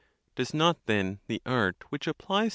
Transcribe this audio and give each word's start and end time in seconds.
—Does 0.33 0.51
not 0.51 0.83
then 0.87 1.19
the 1.27 1.43
art 1.45 1.83
which 1.89 2.07
(applies) 2.07 2.45
5. 2.47 2.49